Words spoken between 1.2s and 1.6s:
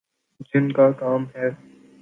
ہے۔